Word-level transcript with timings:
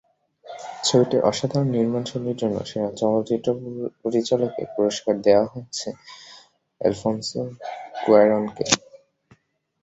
ছবিটির 0.83 1.21
অসাধারণ 1.23 1.67
নির্মাণশৈলীর 1.75 2.39
জন্য 2.41 2.57
সেরা 2.69 2.89
চলচ্চিত্র 2.99 3.47
পরিচালকের 4.01 4.67
পুরস্কার 4.75 5.15
দেওয়া 5.25 5.45
হয়েছে 5.51 5.89
এলফনসো 6.81 7.41
কুয়ারনকে। 8.01 8.65